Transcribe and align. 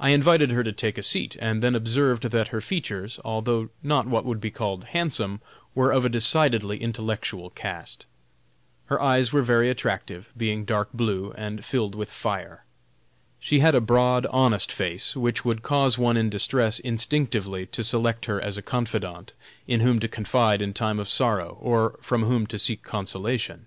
I 0.00 0.10
invited 0.10 0.50
her 0.50 0.64
to 0.64 0.72
take 0.72 0.98
a 0.98 1.02
seat, 1.04 1.36
and 1.38 1.62
then 1.62 1.76
observed 1.76 2.24
that 2.24 2.48
her 2.48 2.60
features, 2.60 3.20
although 3.24 3.68
not 3.84 4.04
what 4.08 4.24
would 4.24 4.40
be 4.40 4.50
called 4.50 4.82
handsome, 4.86 5.40
were 5.76 5.92
of 5.92 6.04
a 6.04 6.08
decidedly 6.08 6.78
intellectual 6.78 7.50
cast. 7.50 8.04
Her 8.86 9.00
eyes 9.00 9.32
were 9.32 9.42
very 9.42 9.70
attractive, 9.70 10.32
being 10.36 10.64
dark 10.64 10.88
blue, 10.92 11.32
and 11.38 11.64
filled 11.64 11.94
with 11.94 12.10
fire. 12.10 12.64
She 13.38 13.60
had 13.60 13.76
a 13.76 13.80
broad, 13.80 14.26
honest 14.26 14.72
face, 14.72 15.14
which 15.14 15.44
would 15.44 15.62
cause 15.62 15.96
one 15.96 16.16
in 16.16 16.28
distress 16.30 16.80
instinctively 16.80 17.64
to 17.66 17.84
select 17.84 18.24
her 18.24 18.40
as 18.40 18.58
a 18.58 18.60
confidante, 18.62 19.34
in 19.68 19.78
whom 19.82 20.00
to 20.00 20.08
confide 20.08 20.62
in 20.62 20.72
time 20.74 20.98
of 20.98 21.08
sorrow, 21.08 21.58
or 21.60 21.96
from 22.02 22.24
whom 22.24 22.44
to 22.48 22.58
seek 22.58 22.82
consolation. 22.82 23.66